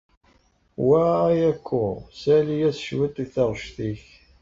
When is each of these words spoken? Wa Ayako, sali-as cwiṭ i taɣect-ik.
Wa 0.87 1.03
Ayako, 1.27 1.83
sali-as 2.19 2.77
cwiṭ 2.87 3.15
i 3.23 3.25
taɣect-ik. 3.33 4.05